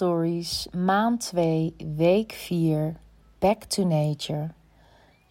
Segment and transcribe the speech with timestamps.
[0.00, 2.96] Stories, maand 2, week 4,
[3.38, 4.48] Back to Nature.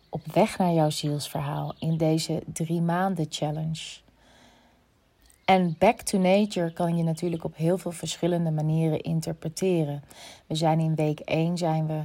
[0.09, 3.99] Op weg naar jouw zielsverhaal in deze drie maanden challenge.
[5.45, 10.03] En Back to Nature kan je natuurlijk op heel veel verschillende manieren interpreteren.
[10.47, 12.01] We zijn in week 1 zijn we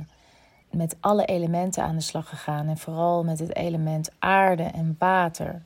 [0.71, 5.63] met alle elementen aan de slag gegaan en vooral met het element aarde en water.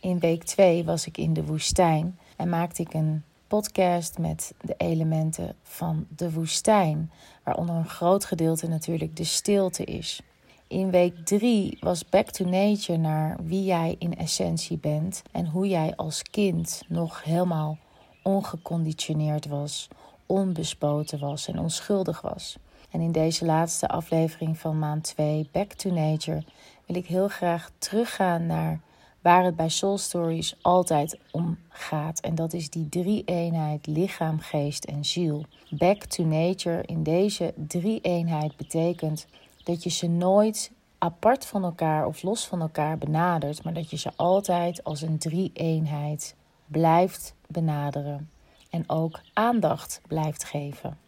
[0.00, 4.74] In week 2 was ik in de woestijn en maakte ik een podcast met de
[4.76, 7.10] elementen van de woestijn,
[7.44, 10.20] waaronder een groot gedeelte natuurlijk de stilte is.
[10.66, 15.68] In week 3 was Back to Nature naar wie jij in essentie bent en hoe
[15.68, 17.78] jij als kind nog helemaal
[18.22, 19.88] ongeconditioneerd was,
[20.26, 22.56] onbespoten was en onschuldig was.
[22.90, 26.44] En in deze laatste aflevering van maand 2, Back to Nature,
[26.86, 28.80] wil ik heel graag teruggaan naar
[29.22, 32.20] waar het bij Soul Stories altijd om gaat.
[32.20, 35.44] En dat is die drie-eenheid lichaam, geest en ziel.
[35.70, 39.26] Back to nature in deze drie-eenheid betekent
[39.64, 43.96] dat je ze nooit apart van elkaar of los van elkaar benadert, maar dat je
[43.96, 46.34] ze altijd als een drie-eenheid
[46.66, 48.30] blijft benaderen
[48.70, 50.98] en ook aandacht blijft geven.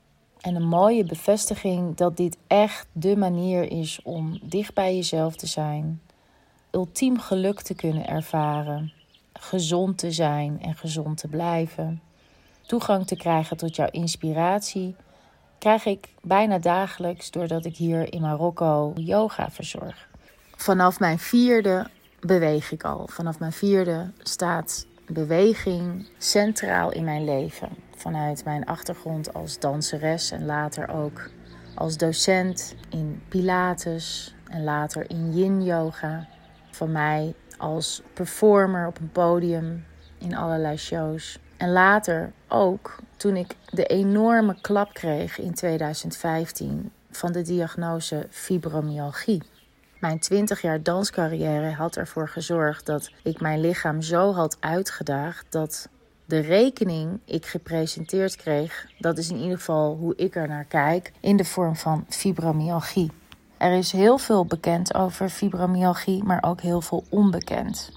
[0.41, 5.47] En een mooie bevestiging dat dit echt de manier is om dicht bij jezelf te
[5.47, 6.01] zijn,
[6.75, 8.93] ultiem geluk te kunnen ervaren,
[9.33, 12.03] gezond te zijn en gezond te blijven,
[12.67, 14.97] toegang te krijgen tot jouw inspiratie,
[15.59, 20.09] krijg ik bijna dagelijks doordat ik hier in Marokko yoga verzorg.
[20.57, 21.87] Vanaf mijn vierde
[22.21, 23.09] beweeg ik al.
[23.11, 27.69] Vanaf mijn vierde staat beweging centraal in mijn leven.
[27.97, 31.31] Vanuit mijn achtergrond als danseres en later ook
[31.75, 36.29] als docent in Pilates en later in Yin Yoga
[36.75, 39.85] van mij als performer op een podium
[40.19, 41.39] in allerlei shows.
[41.57, 49.43] En later ook toen ik de enorme klap kreeg in 2015 van de diagnose fibromyalgie.
[50.01, 55.89] Mijn 20 jaar danscarrière had ervoor gezorgd dat ik mijn lichaam zo had uitgedaagd dat
[56.25, 61.13] de rekening ik gepresenteerd kreeg, dat is in ieder geval hoe ik er naar kijk,
[61.21, 63.11] in de vorm van fibromyalgie.
[63.65, 67.91] Er is heel veel bekend over fibromyalgie, maar ook heel veel onbekend.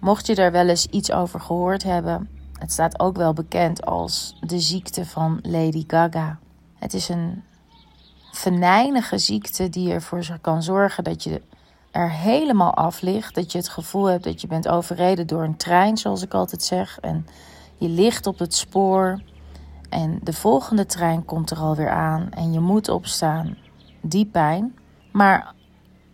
[0.00, 4.38] Mocht je daar wel eens iets over gehoord hebben, het staat ook wel bekend als
[4.40, 6.38] de ziekte van Lady Gaga.
[6.74, 7.42] Het is een
[8.32, 11.42] venijnige ziekte die ervoor kan zorgen dat je
[11.90, 13.34] er helemaal af ligt.
[13.34, 16.62] Dat je het gevoel hebt dat je bent overreden door een trein, zoals ik altijd
[16.62, 16.98] zeg.
[17.00, 17.26] En
[17.76, 19.22] je ligt op het spoor
[19.88, 23.56] en de volgende trein komt er alweer aan en je moet opstaan.
[24.00, 24.74] Die pijn.
[25.12, 25.54] Maar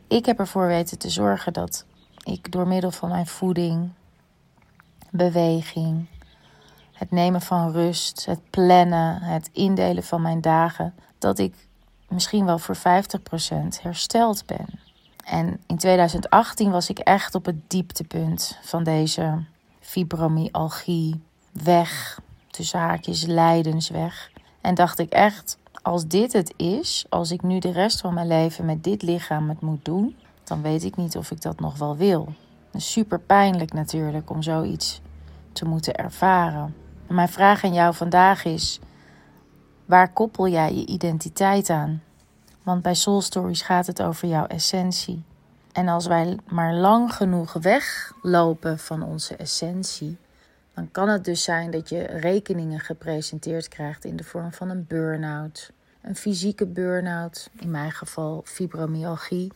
[0.08, 1.84] ik heb ervoor weten te zorgen dat
[2.24, 3.90] ik door middel van mijn voeding,
[5.10, 6.06] beweging,
[6.92, 11.54] het nemen van rust, het plannen, het indelen van mijn dagen, dat ik
[12.08, 12.80] misschien wel voor 50%
[13.82, 14.66] hersteld ben.
[15.24, 19.44] En in 2018 was ik echt op het dieptepunt van deze
[19.80, 21.22] fibromyalgie
[21.52, 24.30] weg, tussen haakjes lijdensweg.
[24.60, 28.26] En dacht ik echt, als dit het is, als ik nu de rest van mijn
[28.26, 31.78] leven met dit lichaam het moet doen, dan weet ik niet of ik dat nog
[31.78, 32.28] wel wil.
[32.76, 35.00] super pijnlijk natuurlijk om zoiets
[35.52, 36.74] te moeten ervaren.
[37.06, 38.80] mijn vraag aan jou vandaag is:
[39.84, 42.02] waar koppel jij je identiteit aan?
[42.62, 45.22] Want bij Soul Stories gaat het over jouw essentie.
[45.72, 50.18] En als wij maar lang genoeg weglopen van onze essentie,
[50.74, 54.86] dan kan het dus zijn dat je rekeningen gepresenteerd krijgt in de vorm van een
[54.88, 55.70] burn-out,
[56.02, 59.52] een fysieke burn-out, in mijn geval fibromyalgie.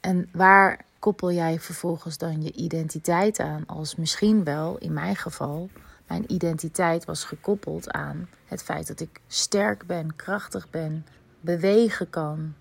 [0.00, 3.66] En waar koppel jij vervolgens dan je identiteit aan?
[3.66, 5.68] Als misschien wel, in mijn geval,
[6.06, 11.06] mijn identiteit was gekoppeld aan het feit dat ik sterk ben, krachtig ben,
[11.40, 12.54] bewegen kan,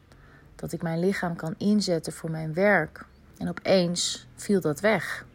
[0.56, 3.06] dat ik mijn lichaam kan inzetten voor mijn werk.
[3.38, 5.26] En opeens viel dat weg.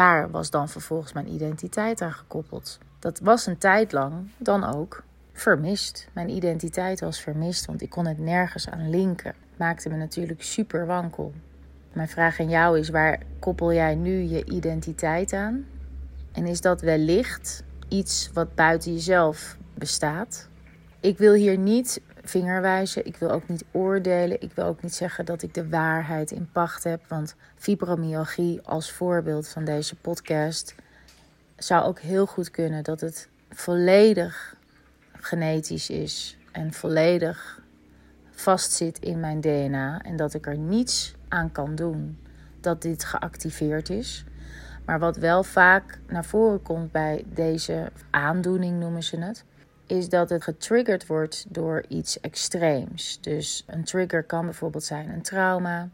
[0.00, 2.78] Waar was dan vervolgens mijn identiteit aan gekoppeld?
[2.98, 5.02] Dat was een tijd lang dan ook
[5.32, 6.08] vermist.
[6.12, 9.34] Mijn identiteit was vermist, want ik kon het nergens aan linken.
[9.56, 11.32] Maakte me natuurlijk super wankel.
[11.92, 15.66] Mijn vraag aan jou is: waar koppel jij nu je identiteit aan?
[16.32, 20.48] En is dat wellicht iets wat buiten jezelf bestaat?
[21.00, 23.06] Ik wil hier niet vingerwijzen.
[23.06, 24.40] Ik wil ook niet oordelen.
[24.40, 27.08] Ik wil ook niet zeggen dat ik de waarheid in pacht heb.
[27.08, 30.74] Want fibromyalgie, als voorbeeld van deze podcast,
[31.56, 34.56] zou ook heel goed kunnen dat het volledig
[35.12, 37.62] genetisch is en volledig
[38.30, 40.00] vastzit in mijn DNA.
[40.02, 42.18] En dat ik er niets aan kan doen
[42.60, 44.24] dat dit geactiveerd is.
[44.84, 49.44] Maar wat wel vaak naar voren komt bij deze aandoening, noemen ze het,
[49.90, 53.18] is dat het getriggerd wordt door iets extreems.
[53.20, 55.88] Dus een trigger kan bijvoorbeeld zijn een trauma.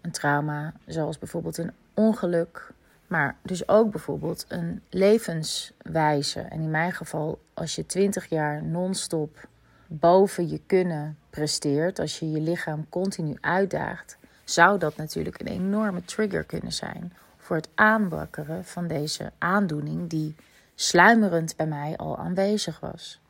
[0.00, 2.72] Een trauma zoals bijvoorbeeld een ongeluk,
[3.06, 6.40] maar dus ook bijvoorbeeld een levenswijze.
[6.40, 9.48] En in mijn geval, als je 20 jaar non-stop
[9.86, 16.04] boven je kunnen presteert, als je je lichaam continu uitdaagt, zou dat natuurlijk een enorme
[16.04, 20.34] trigger kunnen zijn voor het aanwakkeren van deze aandoening die
[20.74, 23.21] sluimerend bij mij al aanwezig was.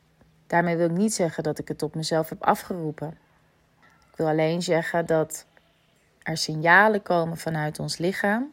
[0.47, 3.17] Daarmee wil ik niet zeggen dat ik het op mezelf heb afgeroepen.
[4.11, 5.45] Ik wil alleen zeggen dat
[6.23, 8.51] er signalen komen vanuit ons lichaam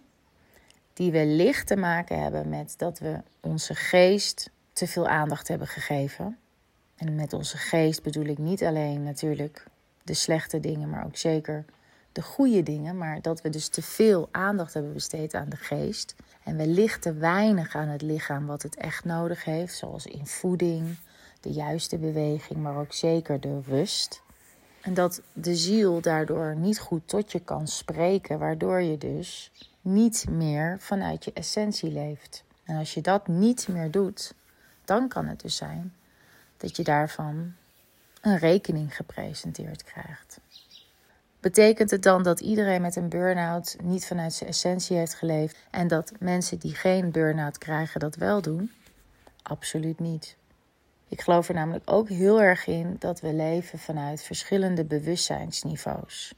[0.92, 6.38] die wellicht te maken hebben met dat we onze geest te veel aandacht hebben gegeven.
[6.96, 9.64] En met onze geest bedoel ik niet alleen natuurlijk
[10.02, 11.64] de slechte dingen, maar ook zeker
[12.12, 12.98] de goede dingen.
[12.98, 16.14] Maar dat we dus te veel aandacht hebben besteed aan de geest.
[16.44, 20.96] En wellicht te weinig aan het lichaam wat het echt nodig heeft, zoals in voeding,
[21.40, 24.22] de juiste beweging, maar ook zeker de rust.
[24.80, 30.26] En dat de ziel daardoor niet goed tot je kan spreken, waardoor je dus niet
[30.30, 32.44] meer vanuit je essentie leeft.
[32.64, 34.34] En als je dat niet meer doet,
[34.84, 35.94] dan kan het dus zijn
[36.56, 37.54] dat je daarvan
[38.20, 40.40] een rekening gepresenteerd krijgt.
[41.40, 45.88] Betekent het dan dat iedereen met een burn-out niet vanuit zijn essentie heeft geleefd en
[45.88, 48.72] dat mensen die geen burn-out krijgen dat wel doen?
[49.42, 50.36] Absoluut niet.
[51.10, 56.34] Ik geloof er namelijk ook heel erg in dat we leven vanuit verschillende bewustzijnsniveaus.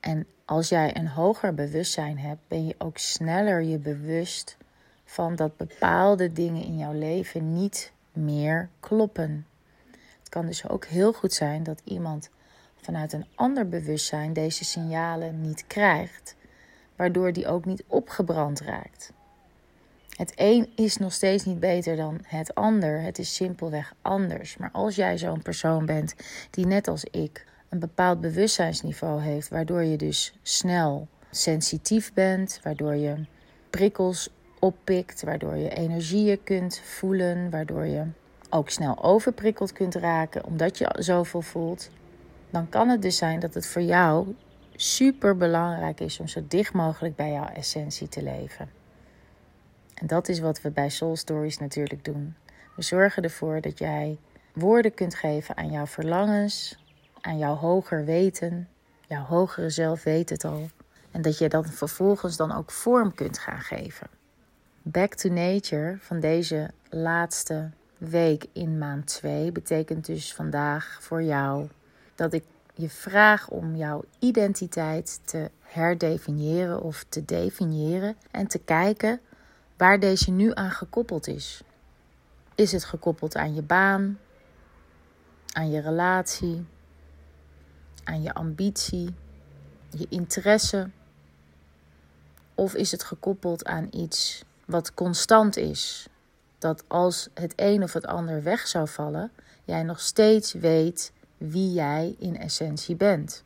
[0.00, 4.56] En als jij een hoger bewustzijn hebt, ben je ook sneller je bewust
[5.04, 9.46] van dat bepaalde dingen in jouw leven niet meer kloppen.
[10.18, 12.30] Het kan dus ook heel goed zijn dat iemand
[12.76, 16.36] vanuit een ander bewustzijn deze signalen niet krijgt,
[16.96, 19.12] waardoor die ook niet opgebrand raakt.
[20.14, 23.00] Het een is nog steeds niet beter dan het ander.
[23.00, 24.56] Het is simpelweg anders.
[24.56, 26.14] Maar als jij zo'n persoon bent
[26.50, 32.94] die net als ik een bepaald bewustzijnsniveau heeft, waardoor je dus snel sensitief bent, waardoor
[32.94, 33.14] je
[33.70, 34.28] prikkels
[34.58, 38.04] oppikt, waardoor je energieën kunt voelen, waardoor je
[38.50, 41.90] ook snel overprikkeld kunt raken omdat je zoveel voelt,
[42.50, 44.34] dan kan het dus zijn dat het voor jou
[44.76, 48.83] super belangrijk is om zo dicht mogelijk bij jouw essentie te leven.
[50.06, 52.34] Dat is wat we bij Soul Stories natuurlijk doen.
[52.76, 54.18] We zorgen ervoor dat jij
[54.52, 56.78] woorden kunt geven aan jouw verlangens,
[57.20, 58.68] aan jouw hoger weten.
[59.08, 60.68] Jouw hogere zelf weet het al.
[61.10, 64.06] En dat je dan vervolgens dan ook vorm kunt gaan geven.
[64.82, 71.68] Back to Nature van deze laatste week in maand 2 betekent dus vandaag voor jou
[72.14, 79.20] dat ik je vraag om jouw identiteit te herdefiniëren of te definiëren en te kijken
[79.76, 81.62] waar deze nu aan gekoppeld is.
[82.54, 84.18] Is het gekoppeld aan je baan,
[85.52, 86.66] aan je relatie,
[88.04, 89.14] aan je ambitie,
[89.90, 90.90] je interesse?
[92.54, 96.08] Of is het gekoppeld aan iets wat constant is?
[96.58, 99.32] Dat als het een of het ander weg zou vallen,
[99.64, 103.44] jij nog steeds weet wie jij in essentie bent?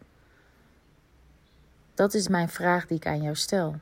[1.95, 3.77] Dat is mijn vraag die ik aan jou stel.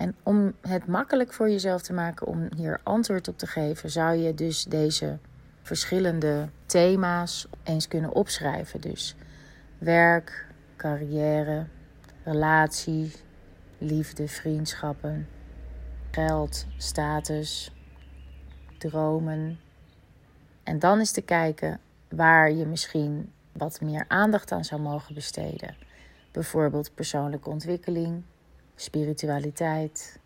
[0.00, 4.16] En om het makkelijk voor jezelf te maken om hier antwoord op te geven, zou
[4.16, 5.18] je dus deze
[5.62, 8.80] verschillende thema's eens kunnen opschrijven.
[8.80, 9.16] Dus
[9.78, 11.66] werk, carrière,
[12.24, 13.12] relatie,
[13.78, 15.28] liefde, vriendschappen,
[16.10, 17.72] geld, status,
[18.78, 19.60] dromen.
[20.62, 25.76] En dan is te kijken waar je misschien wat meer aandacht aan zou mogen besteden.
[26.32, 28.22] Bijvoorbeeld persoonlijke ontwikkeling,
[28.80, 30.18] spiritualiteit.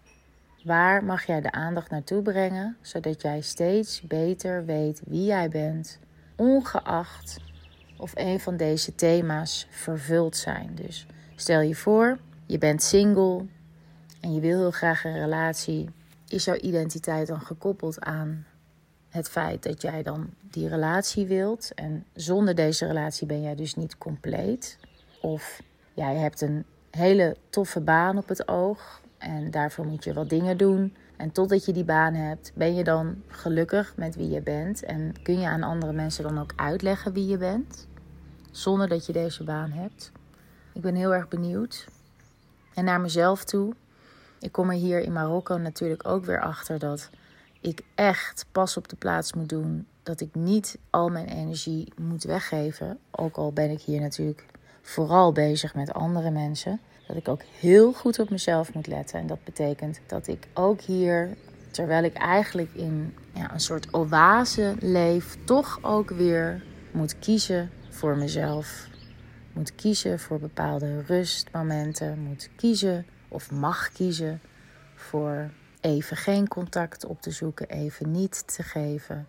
[0.65, 5.99] Waar mag jij de aandacht naartoe brengen, zodat jij steeds beter weet wie jij bent,
[6.37, 7.39] ongeacht
[7.97, 10.75] of een van deze thema's vervuld zijn.
[10.75, 11.07] Dus
[11.37, 13.47] stel je voor, je bent single
[14.21, 15.89] en je wil heel graag een relatie.
[16.29, 18.47] Is jouw identiteit dan gekoppeld aan
[19.09, 23.75] het feit dat jij dan die relatie wilt en zonder deze relatie ben jij dus
[23.75, 24.79] niet compleet?
[25.21, 25.63] Of
[25.95, 30.57] jij hebt een hele toffe baan op het oog en daarvoor moet je wat dingen
[30.57, 30.95] doen.
[31.17, 35.15] En totdat je die baan hebt, ben je dan gelukkig met wie je bent en
[35.23, 37.87] kun je aan andere mensen dan ook uitleggen wie je bent,
[38.51, 40.13] zonder dat je deze baan hebt.
[40.73, 41.87] Ik ben heel erg benieuwd.
[42.75, 43.75] En naar mezelf toe.
[44.41, 47.11] Ik kom er hier in Marokko natuurlijk ook weer achter dat
[47.61, 49.87] ik echt pas op de plaats moet doen.
[50.03, 52.99] Dat ik niet al mijn energie moet weggeven.
[53.11, 54.47] Ook al ben ik hier natuurlijk
[54.85, 56.81] vooral bezig met andere mensen.
[57.07, 59.21] Dat ik ook heel goed op mezelf moet letten.
[59.21, 61.37] En dat betekent dat ik ook hier
[61.71, 68.17] terwijl ik eigenlijk in ja, een soort oase leef, toch ook weer moet kiezen voor
[68.17, 68.89] mezelf.
[69.53, 72.19] Moet kiezen voor bepaalde rustmomenten.
[72.19, 74.41] Moet kiezen of mag kiezen
[74.95, 75.51] voor
[75.81, 79.29] even geen contact op te zoeken, even niet te geven.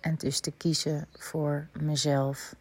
[0.00, 2.54] En dus te kiezen voor mezelf,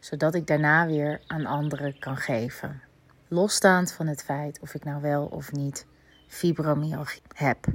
[0.00, 2.82] zodat ik daarna weer aan anderen kan geven.
[3.28, 5.86] Losstaand van het feit of ik nou wel of niet
[6.28, 7.66] fibromyalgie heb.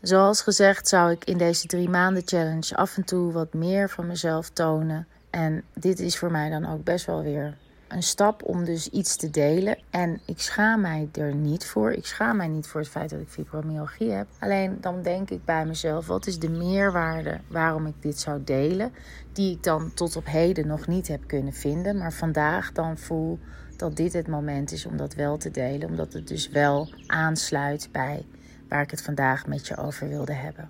[0.00, 4.06] Zoals gezegd zou ik in deze drie maanden challenge af en toe wat meer van
[4.06, 5.06] mezelf tonen.
[5.30, 7.56] En dit is voor mij dan ook best wel weer
[7.94, 9.78] een stap om dus iets te delen.
[9.90, 11.92] En ik schaam mij er niet voor.
[11.92, 14.26] Ik schaam mij niet voor het feit dat ik fibromyalgie heb.
[14.38, 18.92] Alleen dan denk ik bij mezelf: wat is de meerwaarde waarom ik dit zou delen?
[19.32, 21.98] Die ik dan tot op heden nog niet heb kunnen vinden.
[21.98, 23.38] Maar vandaag dan voel
[23.76, 25.88] dat dit het moment is om dat wel te delen.
[25.88, 28.26] Omdat het dus wel aansluit bij
[28.68, 30.68] waar ik het vandaag met je over wilde hebben.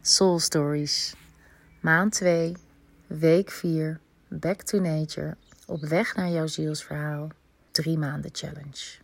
[0.00, 1.14] Soul Stories.
[1.80, 2.56] Maand 2,
[3.06, 5.36] week 4, Back to Nature.
[5.72, 7.28] Op weg naar jouw zielsverhaal.
[7.70, 9.00] Drie maanden challenge.